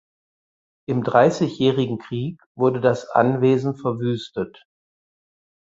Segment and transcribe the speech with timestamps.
[0.87, 4.65] Im Dreißigjährigen Krieg wurde das Anwesen verwüstet.